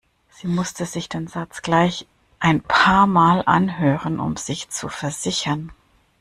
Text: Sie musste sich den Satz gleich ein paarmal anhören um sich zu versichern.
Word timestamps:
Sie 0.31 0.47
musste 0.47 0.87
sich 0.87 1.09
den 1.09 1.27
Satz 1.27 1.61
gleich 1.61 2.07
ein 2.39 2.63
paarmal 2.63 3.43
anhören 3.45 4.19
um 4.19 4.35
sich 4.35 4.67
zu 4.69 4.89
versichern. 4.89 5.71